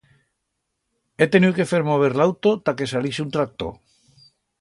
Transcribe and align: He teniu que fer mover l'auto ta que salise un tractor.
He 1.23 1.27
teniu 1.35 1.53
que 1.59 1.67
fer 1.71 1.81
mover 1.89 2.09
l'auto 2.21 2.53
ta 2.71 2.75
que 2.81 2.87
salise 2.95 3.23
un 3.25 3.29
tractor. 3.37 3.71